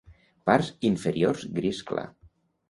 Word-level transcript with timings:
Parts 0.49 0.71
inferiors 0.89 1.45
gris 1.59 1.83
clar. 1.93 2.07